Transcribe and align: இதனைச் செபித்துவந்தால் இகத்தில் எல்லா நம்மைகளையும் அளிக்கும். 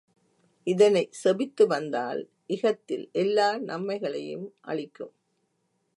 இதனைச் 0.67 1.13
செபித்துவந்தால் 1.23 2.21
இகத்தில் 2.47 3.09
எல்லா 3.13 3.59
நம்மைகளையும் 3.61 4.47
அளிக்கும். 4.61 5.13